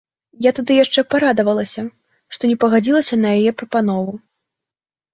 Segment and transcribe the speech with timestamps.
[0.45, 1.85] Я тады яшчэ парадавалася,
[2.37, 4.13] што не пагадзілася на яе прапанову.